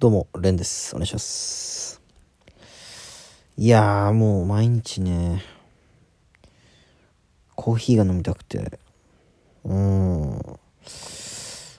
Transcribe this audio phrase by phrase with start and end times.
[0.00, 0.96] どうも、レンです。
[0.96, 2.00] お願いします。
[3.58, 5.42] いやー、もう毎日ね、
[7.54, 8.78] コーヒーが飲みたくて、
[9.62, 10.40] うん、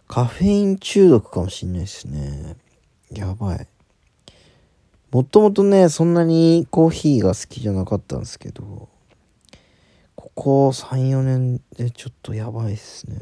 [0.07, 2.57] カフェイン中毒かもしんないですね。
[3.09, 3.67] やばい。
[5.09, 8.87] もともとね、そんなにコーヒーが好きじゃなかったんですけど、
[10.13, 13.17] ここ3、4年でちょっとやばいっすね。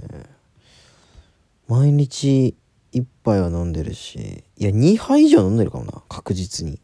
[1.70, 2.54] 毎日
[2.94, 6.80] 1杯は飲んでるしいや2杯以上飲んでるかもな確実に。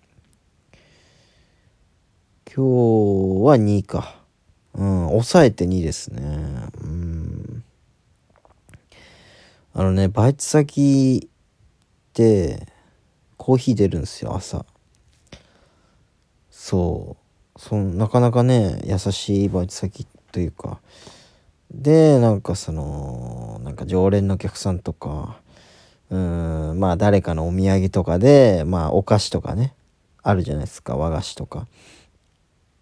[2.46, 2.62] 今日
[3.44, 4.22] は2か。
[4.74, 6.22] うん抑えて2ですね。
[6.82, 7.64] うん。
[9.74, 11.30] あのねバイト先
[12.14, 12.68] で
[13.38, 14.66] コーヒー出るんですよ朝。
[16.50, 17.18] そ
[17.56, 17.60] う。
[17.60, 20.80] そのなかなかね優しいバイト先というか。
[21.72, 25.42] でなんかそのなんか常連のお客さんとか
[26.12, 29.74] うんまあ誰かのお土産とかでまあお菓子とかね
[30.22, 31.68] あるじゃないですか和菓子とか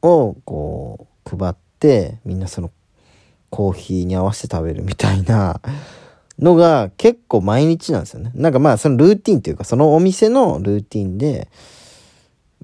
[0.01, 2.71] をこう配ってみんなその
[3.49, 5.61] コーヒーに合わせて食べるみたいな
[6.39, 8.31] のが結構毎日なんですよね。
[8.33, 11.47] なんかまあそのルーティンというかそのお店のルーティンで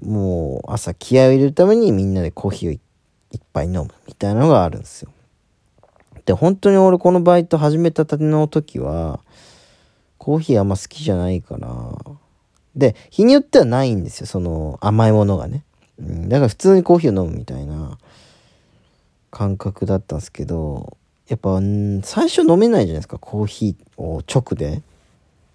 [0.02, 2.80] もう朝気合を入れるためにみんなでコーヒーを
[3.30, 5.10] 一杯飲むみたいなのがあるんですよ。
[6.26, 9.20] で本当に俺このバイト始めたての時は
[10.20, 11.68] コーヒーあんま好きじゃないから。
[12.76, 15.64] で、日によってはないんですよ、その甘いものがね。
[15.98, 17.96] うん、だから普通にコーヒーを飲むみたいな
[19.30, 24.82] 感覚だったんですけど、やっぱ、ん最初飲めないじゃないですか、コーヒーを直で。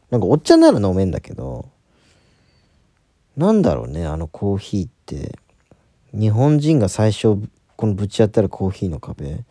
[0.09, 1.69] なんかお茶なら飲めんだけど、
[3.37, 5.37] なんだろうね、あのコーヒーって。
[6.11, 7.37] 日本人が最初、
[7.75, 9.31] このぶち当たるコーヒーの壁。
[9.31, 9.41] だ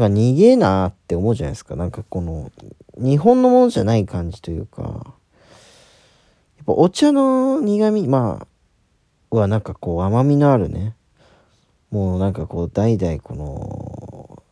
[0.00, 1.76] から逃げなって思うじゃないですか。
[1.76, 2.50] なんかこの、
[2.96, 8.46] 日本のものじゃない感じというか、やっぱお茶の苦味、ま
[9.30, 10.94] あ、はなんかこう甘みのあるね、
[11.90, 14.42] もうなんかこう代々この、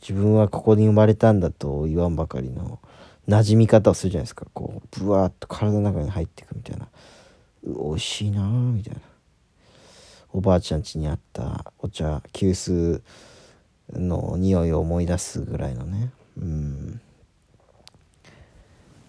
[0.00, 2.80] 自分はここに生まれたんだと言わんばかりの
[3.28, 4.46] 馴染み方をするじゃないですか。
[4.52, 6.88] こう、ブワーッと体の中に入っていくみたいな。
[7.64, 9.00] 美味しいなみたいな。
[10.32, 13.02] おばあちゃん家にあったお茶、急須、
[13.92, 17.00] の匂いを思い出すぐらいのねうん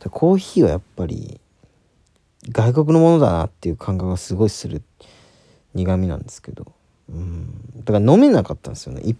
[0.10, 1.40] コーヒーはやっぱり
[2.50, 4.82] 外国のものだなっていう感覚がすごいする
[5.74, 6.72] 苦味なんですけど。
[7.10, 7.84] うん。
[7.84, 9.16] だから飲めなかったんですよね。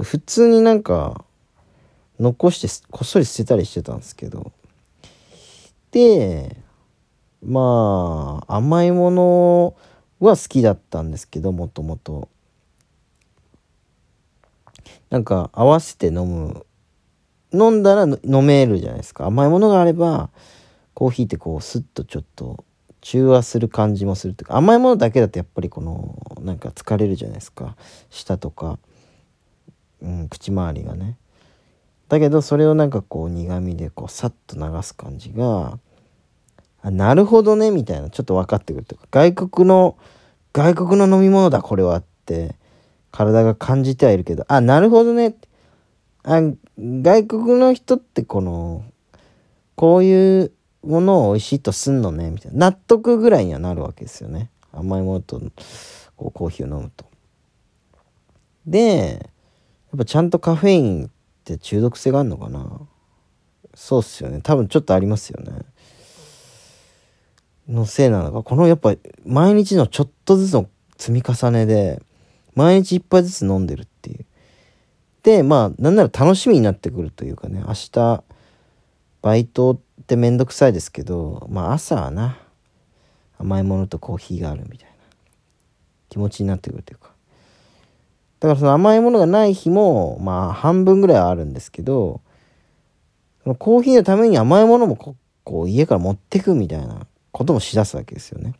[0.00, 1.24] 普通になんか
[2.18, 4.52] 残してこっそり捨てたりしてたんですけど。
[5.90, 6.56] で
[7.44, 9.74] まあ甘いもの
[10.20, 12.28] は好きだったんですけどもともと。
[15.10, 16.64] なんか合わせて飲む
[17.52, 19.26] 飲んだら飲めるじゃないですか。
[19.26, 20.30] 甘いものがあれば
[20.94, 22.64] コーヒーってこうスッとちょっと
[23.00, 24.56] 中和する感じもするとか。
[24.56, 27.76] 甘いものだけだとやっぱりこのなんか疲れるじゃないですか。
[28.10, 28.78] 舌とか、
[30.00, 31.16] うん、口周りがね。
[32.08, 35.78] だけどそれをなんかこう苦味でこうさっと流す感じが
[36.82, 39.06] あなるほどねみたいなちょっと分かってくるというか。
[39.10, 39.96] 外国の
[40.52, 42.56] 外国の飲み物だこれはって
[43.10, 45.48] 体が感じてはいるけど、あ、なるほどねって。
[46.24, 46.40] あ、
[46.78, 48.84] 外国の人ってこの、
[49.74, 50.52] こういう
[50.82, 52.70] ものを美味しいとすんのね、みたいな。
[52.70, 54.50] 納得ぐらいにはなるわけですよね。
[54.72, 55.40] 甘いものと、
[56.16, 57.04] こう、コーヒーを飲むと。
[58.66, 59.30] で、
[59.92, 61.10] やっぱちゃんとカフェインっ
[61.44, 62.80] て中毒性があるのかな
[63.74, 64.40] そうっすよね。
[64.42, 65.52] 多分ちょっとありますよね。
[67.68, 68.94] のせいなのか、このやっぱ
[69.24, 72.02] 毎日のちょっとずつの積み重ねで、
[72.54, 73.86] 毎日一杯ずつ飲んでる。
[75.42, 78.24] まあ、なんなら楽しみになってくるというかね、明日、
[79.22, 82.38] バイトってめんどくさいですけど、まあ朝はな、
[83.38, 84.94] 甘いものとコーヒーがあるみたいな
[86.08, 87.12] 気持ちになってくるというか。
[88.40, 92.20] だからその甘いものがない日も、まあ半分ぐらいはあるんですけど、
[93.44, 98.54] そのコーヒーのために甘いものもここう家から持ってくみたいなこともしだすわけですよね。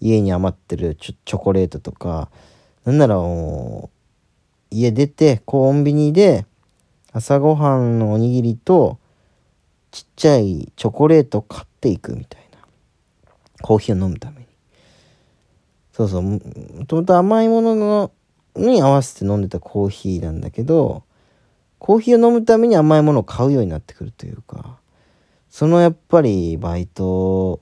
[0.00, 2.30] 家に余ってるチョコレートとか、
[2.84, 3.95] なんならもう、
[4.70, 6.46] 家出て、コンビニで、
[7.12, 8.98] 朝ごはんのおにぎりと、
[9.90, 12.58] ちっちゃいチョコレート買っていくみたいな。
[13.62, 14.46] コーヒーを飲むために。
[15.92, 16.40] そうそう、も
[16.86, 18.12] ともと甘いものの
[18.56, 21.04] に合わせて飲んでたコーヒーなんだけど、
[21.78, 24.78] コーヒーを飲むために甘いものを買うようになってくるというか、
[25.48, 27.60] そのやっぱりバイト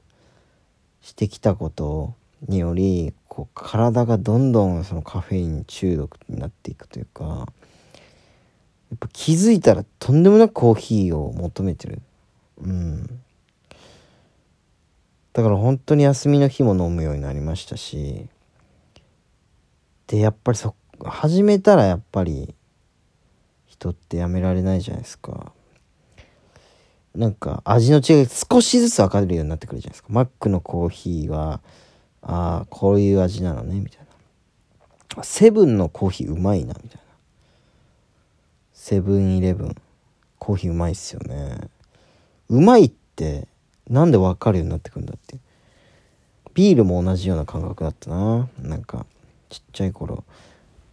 [1.01, 7.43] してきたことにより、こう体がどんどんそのカフェイン中毒になっていくというかや
[8.95, 12.01] っぱ気づいたらとんでもなくコーヒーを求めてる。
[12.63, 13.21] うん。
[15.33, 18.29] だから本当に休みの日も飲むようになりましたし
[20.07, 22.55] でやっぱりそ始めたらやっぱり
[23.67, 25.53] 人ってやめられないじゃないですか。
[27.17, 30.09] なんか味の違い少しずつ分かるようになってくるじゃないですか。
[30.11, 31.61] マックのコーヒーは
[32.27, 34.07] ああこういう味なのねみたい
[35.17, 35.23] な。
[35.23, 37.03] セブンのコーヒーうまいなみたいな。
[38.73, 39.77] セブンイレブン。
[40.39, 41.57] コーヒーうまいっすよね。
[42.49, 43.49] うまいって
[43.89, 45.39] なんで分かるようになってくんだって。
[46.55, 48.49] ビールも同じような感覚だったな。
[48.61, 49.07] なんか
[49.49, 50.25] ちっちゃい頃。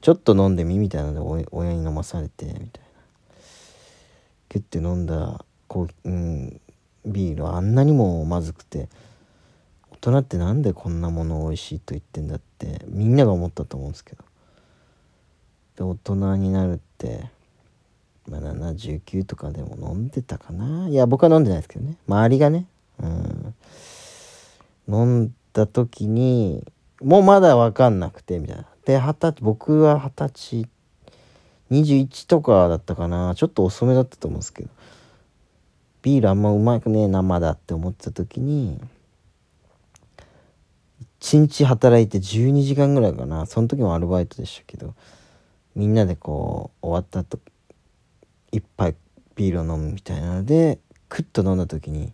[0.02, 2.70] ちょっと飲んでみみたいなので親に飲まされてみたいな。
[4.50, 6.62] ギュッて飲んだこう、うん、
[7.06, 8.90] ビールはあんなにもまずくて
[10.02, 14.24] 大人ってなんでこんなもの美味しいと言ってんだってみんなが思ったと思うんですけど。
[15.78, 17.30] で大人になるって
[18.28, 20.90] まあ79とかでも飲んでたかな。
[20.90, 21.98] いや僕は飲んでないですけどね。
[22.08, 22.66] 周りがね。
[23.00, 23.54] うん。
[24.88, 26.64] 飲んだ時に
[27.04, 28.66] もうまだ分かんなくてみたいな。
[28.86, 30.68] で二十歳僕は二十歳
[31.70, 33.36] 21とかだったかな。
[33.36, 34.70] ちょっと遅めだったと思うんですけど。
[36.02, 38.82] ビールあんまうまくねえなまだって思ってた時に
[41.22, 43.46] 1日働いて12時間ぐらいかな。
[43.46, 44.96] その時もアルバイトでしたけど
[45.76, 47.40] みんなでこう終わった後
[48.52, 48.96] 一杯
[49.36, 52.12] ビールを飲むみたいなのでクッと飲んだ時に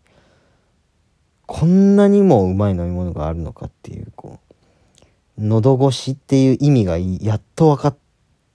[1.45, 4.39] こんなにもうまい飲み物があるのかっていうこ
[5.37, 7.97] う喉越しっていう意味がやっと分かっ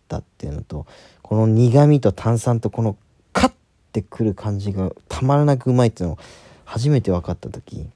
[0.09, 0.87] たっていうのと
[1.23, 2.97] この苦味と炭酸とこの
[3.33, 3.53] カッ
[3.93, 6.19] てくる感じがたまらなくうまいっていうのを
[6.65, 7.89] 初めて分かった時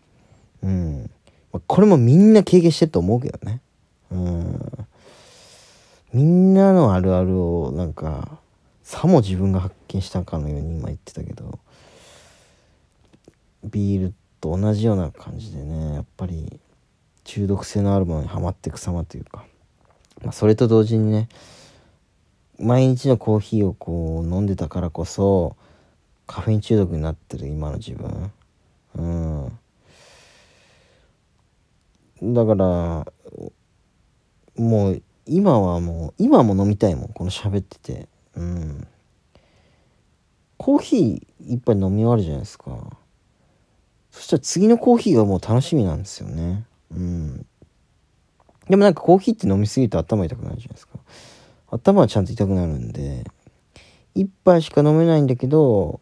[0.62, 1.10] うん。
[1.66, 3.60] これもみんな経験してると思うけどね。
[4.10, 4.86] うん。
[6.12, 8.38] みんなのあるあるをなんか
[8.82, 11.58] さも自分が発見したかのように今言ってたけど
[13.64, 16.58] ビールと同じような感じでねやっぱり
[17.24, 19.44] 中毒性のあるものにはまっていく様というか、
[20.22, 21.28] まあ、それと同時にね
[22.58, 25.56] 毎日のコーヒーをこう飲んでたからこそ
[26.26, 28.32] カフェイン中毒になってる今の自分。
[28.96, 29.58] うん。
[32.22, 33.06] だから
[34.56, 38.08] もう今はもう今も飲みたいもんこの喋ってて。
[38.36, 38.86] うん。
[40.56, 42.96] コーヒー一杯飲み終わるじゃないですか。
[44.10, 46.64] そしたら次のコーヒーがもう楽しみなんですよね。
[46.90, 47.46] うん。
[48.68, 50.98] でもなんかコーヒーって飲みすぎると頭痛くなるじゃないですか。
[51.70, 53.24] 頭はちゃんと痛くなるんで。
[54.14, 56.00] 一杯しか飲めないんだけど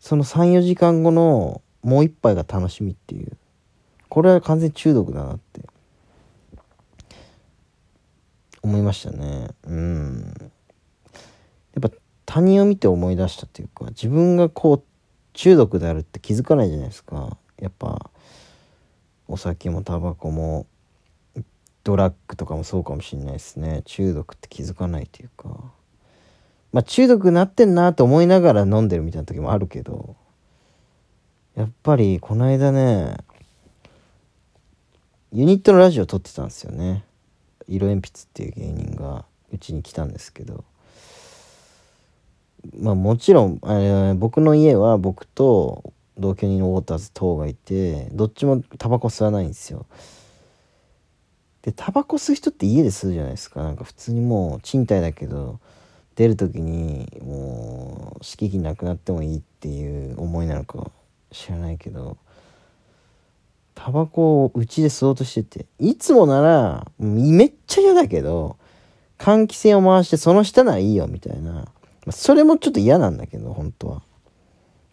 [0.00, 3.36] その34時間後のもう一杯が楽しみっていう。
[4.12, 5.62] これは完全中毒だなって。
[8.60, 9.48] 思いましたね。
[9.64, 10.34] うん。
[11.72, 14.82] やっぱ他人を見て思い出したっていうか自分がこう
[15.32, 17.38] 中毒であるって気づかないじゃないですか。
[17.58, 18.10] やっぱ
[19.28, 20.66] お酒もタバコも
[21.82, 23.80] ドラッグとかもそうかもしんないですね。
[23.86, 25.48] 中毒って気づかないっていうか。
[26.70, 30.16] まあ中毒になってんなと思いながら飲んでるみたいな時もあるけど
[31.54, 33.16] やっぱりこの間ね
[35.34, 37.04] ユニットのラジオ撮ってたんですよね。
[37.66, 40.64] 色鉛筆っていう芸人がうちに来たんですけど。
[42.78, 49.86] まあもちろん、えー、僕の家は僕と同居人のウォーターズ等がいてどっちもタバコ吸わないんですよ。
[51.62, 53.62] でタバコ吸う人って家で吸うじゃないですか。
[53.62, 55.60] なんか普通にもう賃貸だけど
[56.14, 60.90] 出る時にもう敷金なくなってもいいっていう思いなのか
[61.30, 62.18] 知らないけど。
[63.82, 68.56] タバコをうちで吸おうとしてていつもならめっちゃ嫌だけど
[69.18, 71.66] 換気扇を回してその下ならいいよみたいな
[72.04, 73.94] まあ、それもちょっと嫌なんだけど、本当は。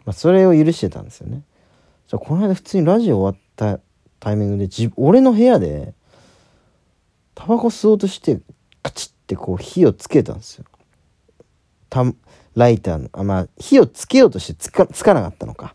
[0.04, 1.42] まあ、それを許してたんですよね。
[2.06, 3.80] じゃこの間普通にラジオ終わった
[4.20, 5.94] タイミングで、自俺の部屋で、
[7.34, 8.40] タバコ吸おうとして、
[8.82, 10.64] カチッってこう火をつけたんですよ。
[11.88, 12.04] た
[12.54, 15.74] ライターの、あ、まあ、火をつけようとしてつか、つかなかったのか。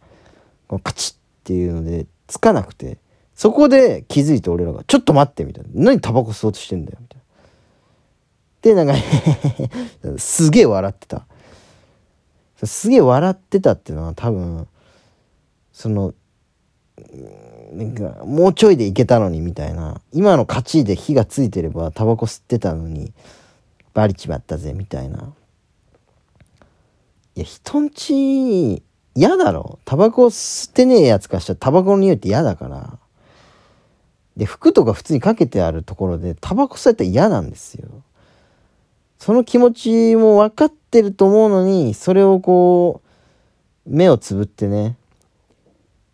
[0.68, 2.98] このカチッっていうので、つかなくて、
[3.36, 5.70] そこで気づいて俺らが、ちょっと待ってみたいな。
[5.74, 7.26] 何タバコ吸おうとしてんだよみたいな。
[8.62, 9.02] で、なんか
[10.18, 11.28] すげえ笑ってた。
[12.64, 14.68] すげえ笑ってたっていうのは多分、
[15.74, 16.14] その、
[17.74, 20.02] なんか、もうちょいでいけたのにみたいな。
[20.14, 23.12] 今の勝ちで火がついてればタバコ吸ってたのに、
[23.94, 25.34] バリちまったぜ、みたいな。
[27.36, 28.82] いや、人んち、
[29.14, 29.80] 嫌だろ。
[29.84, 32.75] タバコ吸ってねえやつからしたらタバコの匂いって嫌だから。
[34.38, 37.88] で、服とか普通にかけてあるところでタバコ吸ったら嫌なんですよ。
[39.18, 43.02] その気持ちも分かってると思うのに、それをこ
[43.88, 44.98] う、目をつぶってね、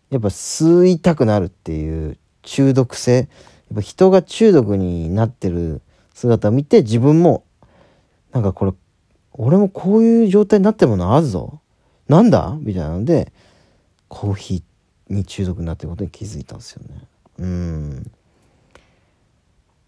[0.10, 3.28] やっぱ吸いたくなるっていう中毒性やっ
[3.75, 5.82] ぱ人が中毒になってる
[6.13, 7.46] 姿を見て自分も
[8.34, 8.74] なんかこれ
[9.32, 11.62] 俺もこういう状態になってるものあるぞ。
[12.10, 12.58] なんだ？
[12.60, 13.32] みたいなので
[14.10, 17.01] コーヒーに中毒になってることに気づいたんですよね。
[17.41, 18.12] うん。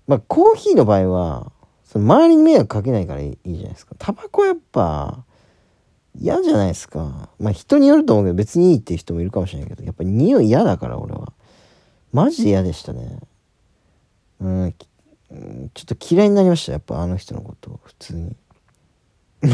[0.07, 1.51] まあコーヒーの場合は
[1.83, 3.95] その周りに迷惑かけないからいいじゃないですか。
[3.97, 5.23] タバコやっぱ
[6.19, 7.29] 嫌じゃないですか。
[7.39, 11.31] まあ人によると思うけど別にいいっていう人もいるかもしれないけどやっぱ匂い嫌だから俺は。
[12.11, 13.19] マジで嫌でしたね。
[14.39, 14.75] うん
[15.73, 18.35] ちょっと嫌いになりましたやっぱあの人のこと普通に。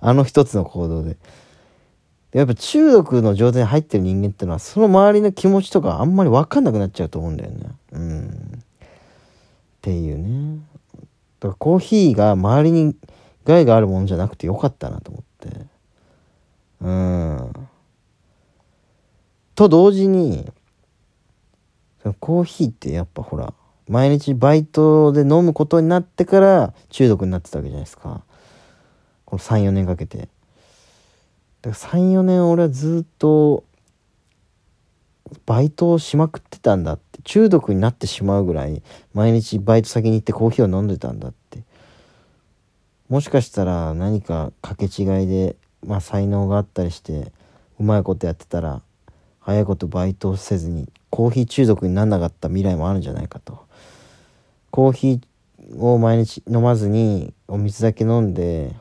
[0.00, 1.16] あの一つの行動で。
[2.34, 7.70] やっぱ中毒の状態に入ってる人間ってのはその周りの気持ちとかあんまり分かんなくなっちゃうと思うんだよね。
[7.92, 8.24] うん。
[8.26, 8.30] っ
[9.80, 10.58] ていうね。
[11.38, 12.96] だからコーヒーが周りに
[13.44, 15.66] 害があるもんじゃなくてよかったなと思って。
[16.80, 17.52] うん。
[19.54, 20.50] と同時に
[22.18, 23.54] コーヒーってやっぱほら
[23.88, 28.22] 毎日バイトで飲むことになってから中毒になってたわけじゃないですか。
[29.24, 30.28] この34年かけて。
[31.64, 33.64] だから34年俺はずっと
[35.46, 37.02] バイトをしまくってたんだって。
[37.24, 38.82] 中毒になってしまうぐらい
[39.14, 41.60] 毎日バイト先に行ってコーヒーを飲んでたんだって。
[43.08, 45.56] もしかしたら何か掛け違いで、
[45.86, 47.32] まあ、才能があったりして
[47.80, 48.82] うまいことやってたら
[49.40, 53.64] 早いことバイトせずにコーヒー中毒にならなかった未来もあるんじゃないかと。
[54.70, 58.74] コーヒーを毎日飲まずにお水だけ飲んで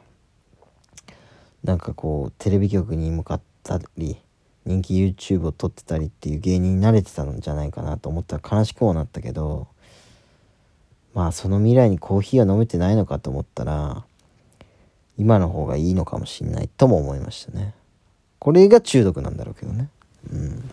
[1.64, 4.18] なんかこうテレビ局に向かったり
[4.66, 9.68] 人気 YouTube を撮ってたりっていう芸人に慣れてたんじゃないかなと思ったら悲しくもなったけど
[11.14, 14.04] まあその未来にコーヒーは飲めてないのかと思ったら
[15.18, 17.74] 今の方がいいのかもしんないとも思いましたね。
[18.40, 19.90] これが中毒なんだろうけどね。
[20.32, 20.70] うん。